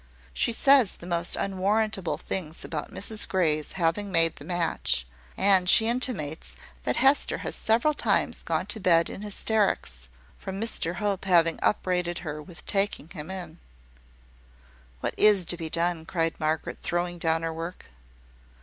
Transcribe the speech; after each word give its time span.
She 0.33 0.51
says 0.51 0.95
the 0.95 1.05
most 1.05 1.35
unwarrantable 1.35 2.17
things 2.17 2.63
about 2.65 2.91
Mrs 2.91 3.27
Grey's 3.27 3.73
having 3.73 4.11
made 4.11 4.37
the 4.37 4.43
match 4.45 5.05
and 5.37 5.69
she 5.69 5.85
intimates 5.87 6.55
that 6.85 6.95
Hester 6.95 7.37
has 7.45 7.53
several 7.55 7.93
times 7.93 8.41
gone 8.41 8.65
to 8.65 8.79
bed 8.79 9.11
in 9.11 9.21
hysterics, 9.21 10.07
from 10.39 10.59
Mr 10.59 10.95
Hope 10.95 11.25
having 11.25 11.59
upbraided 11.61 12.17
her 12.25 12.41
with 12.41 12.65
taking 12.65 13.09
him 13.09 13.29
in." 13.29 13.59
"What 15.01 15.13
is 15.17 15.45
to 15.45 15.55
be 15.55 15.69
done?" 15.69 16.07
cried 16.07 16.33
Margaret, 16.39 16.79
throwing 16.81 17.19
down 17.19 17.43
her 17.43 17.53
work. 17.53 17.85